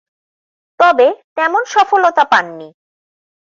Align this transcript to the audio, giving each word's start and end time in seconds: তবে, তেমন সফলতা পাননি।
তবে, 0.79 1.07
তেমন 1.35 1.63
সফলতা 1.65 2.23
পাননি। 2.23 2.67